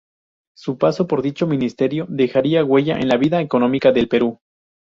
Su 0.57 0.79
paso 0.79 1.05
por 1.05 1.21
dicho 1.21 1.45
ministerio 1.45 2.07
dejaría 2.09 2.65
huella 2.65 2.97
en 2.97 3.07
la 3.07 3.17
vida 3.17 3.39
económica 3.39 3.91
del 3.91 4.07
Perú. 4.07 4.39